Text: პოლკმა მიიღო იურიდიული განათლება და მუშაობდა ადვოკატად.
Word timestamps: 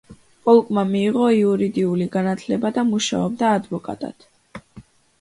პოლკმა 0.45 0.83
მიიღო 0.93 1.27
იურიდიული 1.41 2.09
განათლება 2.17 2.75
და 2.81 2.87
მუშაობდა 2.91 3.55
ადვოკატად. 3.61 4.31